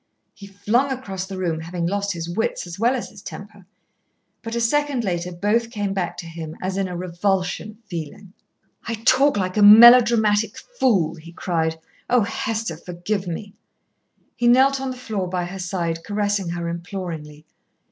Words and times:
He 0.33 0.47
flung 0.47 0.91
across 0.91 1.27
the 1.27 1.37
room, 1.37 1.59
having 1.59 1.85
lost 1.85 2.13
his 2.13 2.27
wits 2.27 2.65
as 2.65 2.79
well 2.79 2.95
as 2.95 3.11
his 3.11 3.21
temper. 3.21 3.67
But 4.41 4.55
a 4.55 4.59
second 4.59 5.03
later 5.03 5.31
both 5.31 5.69
came 5.69 5.93
back 5.93 6.17
to 6.17 6.25
him 6.25 6.55
as 6.59 6.75
in 6.75 6.87
a 6.87 6.97
revulsion 6.97 7.69
of 7.77 7.83
feeling. 7.87 8.33
"I 8.87 8.95
talk 8.95 9.37
like 9.37 9.57
a 9.57 9.61
melodramatic 9.61 10.57
fool," 10.57 11.13
he 11.17 11.31
cried. 11.31 11.79
"Oh, 12.09 12.21
Hester, 12.21 12.77
forgive 12.77 13.27
me!" 13.27 13.53
He 14.35 14.47
knelt 14.47 14.81
on 14.81 14.89
the 14.89 14.97
floor 14.97 15.29
by 15.29 15.45
her 15.45 15.59
side, 15.59 16.03
caressing 16.03 16.49
her 16.49 16.67
imploringly. 16.67 17.45